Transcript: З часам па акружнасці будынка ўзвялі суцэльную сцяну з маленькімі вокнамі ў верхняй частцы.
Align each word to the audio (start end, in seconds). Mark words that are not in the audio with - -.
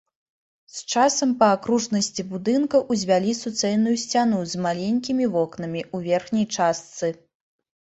З 0.77 0.93
часам 0.93 1.33
па 1.43 1.49
акружнасці 1.57 2.25
будынка 2.31 2.81
ўзвялі 2.95 3.37
суцэльную 3.43 3.95
сцяну 4.07 4.41
з 4.55 4.65
маленькімі 4.69 5.31
вокнамі 5.37 5.81
ў 5.95 6.11
верхняй 6.11 6.45
частцы. 6.59 7.07